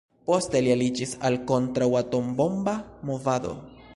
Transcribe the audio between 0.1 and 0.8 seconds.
Poste li